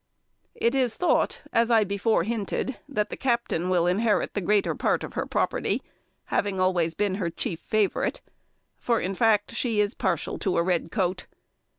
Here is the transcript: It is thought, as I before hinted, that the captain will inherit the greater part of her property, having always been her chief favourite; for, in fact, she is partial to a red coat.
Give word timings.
It 0.55 0.73
is 0.73 0.95
thought, 0.95 1.43
as 1.53 1.69
I 1.69 1.83
before 1.83 2.23
hinted, 2.23 2.79
that 2.89 3.11
the 3.11 3.15
captain 3.15 3.69
will 3.69 3.85
inherit 3.85 4.33
the 4.33 4.41
greater 4.41 4.73
part 4.73 5.03
of 5.03 5.13
her 5.13 5.27
property, 5.27 5.83
having 6.33 6.59
always 6.59 6.95
been 6.95 7.13
her 7.21 7.29
chief 7.29 7.59
favourite; 7.59 8.19
for, 8.79 8.99
in 8.99 9.13
fact, 9.13 9.53
she 9.53 9.79
is 9.79 9.93
partial 9.93 10.39
to 10.39 10.57
a 10.57 10.63
red 10.63 10.89
coat. 10.91 11.27